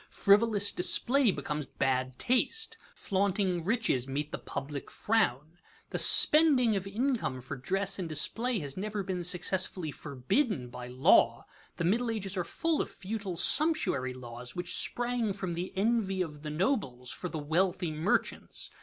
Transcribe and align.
Frivolous 0.09 0.71
display 0.71 1.29
becomes 1.29 1.67
bad 1.67 2.17
taste. 2.17 2.75
Flaunting 2.95 3.63
riches 3.63 4.07
meet 4.07 4.31
the 4.31 4.39
public 4.39 4.89
frown. 4.89 5.57
The 5.91 5.99
spending 5.99 6.75
of 6.75 6.87
income 6.87 7.39
for 7.39 7.55
dress 7.55 7.99
and 7.99 8.09
display 8.09 8.57
has 8.61 8.75
never 8.75 9.03
been 9.03 9.23
successfully 9.23 9.91
forbidden 9.91 10.69
by 10.71 10.87
law. 10.87 11.45
The 11.77 11.83
Middle 11.83 12.09
Ages 12.09 12.35
are 12.35 12.43
full 12.43 12.81
of 12.81 12.89
futile 12.89 13.37
sumptuary 13.37 14.15
laws 14.15 14.55
which 14.55 14.75
sprang 14.75 15.33
from 15.33 15.53
the 15.53 15.71
envy 15.77 16.23
of 16.23 16.41
the 16.41 16.49
nobles 16.49 17.11
for 17.11 17.29
the 17.29 17.37
wealthy 17.37 17.91
merchants. 17.91 18.71